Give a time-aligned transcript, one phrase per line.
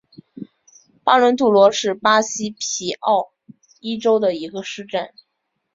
[1.03, 3.33] 巴罗杜罗是巴西皮奥
[3.79, 5.13] 伊州的一个市镇。